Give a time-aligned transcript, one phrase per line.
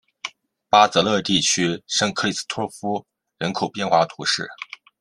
[0.67, 3.05] 巴泽勒地区圣克里斯托夫
[3.37, 4.47] 人口变化图示